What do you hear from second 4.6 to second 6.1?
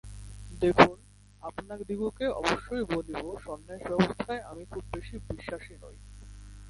খুব বেশী বিশ্বাসী নই।